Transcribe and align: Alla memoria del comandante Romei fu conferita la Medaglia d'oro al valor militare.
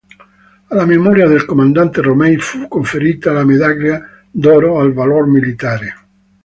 Alla 0.69 0.83
memoria 0.87 1.27
del 1.27 1.45
comandante 1.45 2.01
Romei 2.01 2.35
fu 2.39 2.67
conferita 2.67 3.33
la 3.33 3.45
Medaglia 3.45 4.03
d'oro 4.31 4.79
al 4.79 4.93
valor 4.93 5.27
militare. 5.27 5.95